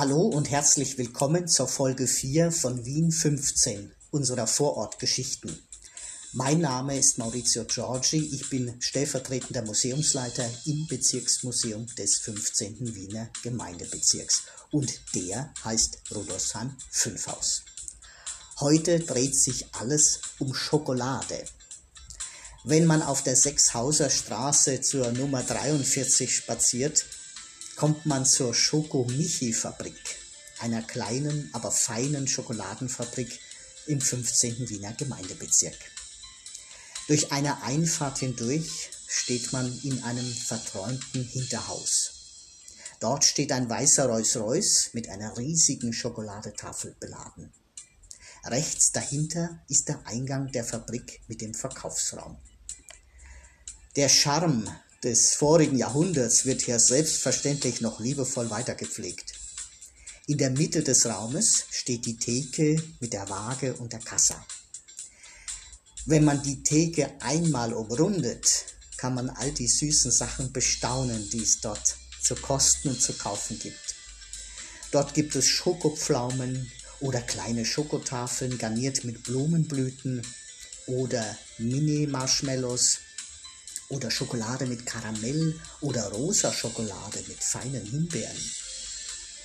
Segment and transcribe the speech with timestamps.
[0.00, 5.62] Hallo und herzlich willkommen zur Folge 4 von Wien 15, unserer Vorortgeschichten.
[6.32, 12.94] Mein Name ist Maurizio Giorgi, ich bin stellvertretender Museumsleiter im Bezirksmuseum des 15.
[12.94, 17.62] Wiener Gemeindebezirks und der heißt Rudolfsheim 5 Haus.
[18.58, 21.44] Heute dreht sich alles um Schokolade.
[22.64, 27.04] Wenn man auf der Sechshauser Straße zur Nummer 43 spaziert,
[27.80, 30.18] kommt man zur Schoko-Michi-Fabrik,
[30.58, 33.40] einer kleinen, aber feinen Schokoladenfabrik
[33.86, 34.68] im 15.
[34.68, 35.78] Wiener Gemeindebezirk.
[37.08, 42.12] Durch eine Einfahrt hindurch steht man in einem verträumten Hinterhaus.
[43.00, 47.50] Dort steht ein weißer Rolls-Royce mit einer riesigen Schokoladetafel beladen.
[48.44, 52.36] Rechts dahinter ist der Eingang der Fabrik mit dem Verkaufsraum.
[53.96, 54.70] Der Charme
[55.02, 59.32] des vorigen Jahrhunderts wird hier selbstverständlich noch liebevoll weitergepflegt.
[60.26, 64.44] In der Mitte des Raumes steht die Theke mit der Waage und der Kassa.
[66.04, 68.66] Wenn man die Theke einmal umrundet,
[68.98, 73.58] kann man all die süßen Sachen bestaunen, die es dort zu kosten und zu kaufen
[73.58, 73.94] gibt.
[74.90, 76.70] Dort gibt es Schokopflaumen
[77.00, 80.22] oder kleine Schokotafeln garniert mit Blumenblüten
[80.86, 82.98] oder Mini-Marshmallows
[83.90, 88.36] oder Schokolade mit Karamell oder rosa Schokolade mit feinen Himbeeren.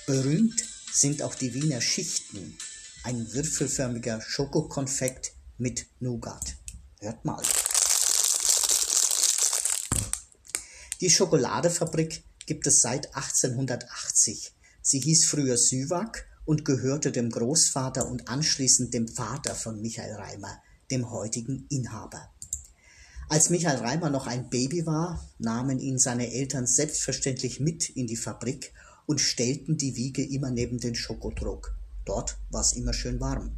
[0.06, 2.56] Berühmt sind auch die Wiener Schichten,
[3.02, 6.54] ein würfelförmiger Schokokonfekt mit Nougat.
[7.00, 7.42] Hört mal.
[11.00, 14.52] Die Schokoladefabrik gibt es seit 1880.
[14.80, 20.62] Sie hieß früher Süwag und gehörte dem Großvater und anschließend dem Vater von Michael Reimer,
[20.90, 22.32] dem heutigen Inhaber.
[23.28, 28.16] Als Michael Reimer noch ein Baby war, nahmen ihn seine Eltern selbstverständlich mit in die
[28.16, 28.72] Fabrik
[29.04, 31.76] und stellten die Wiege immer neben den Schokotrog.
[32.04, 33.56] Dort war es immer schön warm.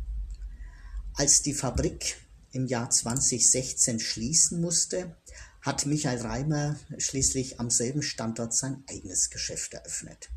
[1.13, 2.17] Als die Fabrik
[2.53, 5.17] im Jahr 2016 schließen musste,
[5.61, 10.31] hat Michael Reimer schließlich am selben Standort sein eigenes Geschäft eröffnet.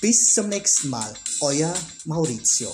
[0.00, 1.74] Bis zum nächsten Mal, euer
[2.04, 2.70] Maurizio.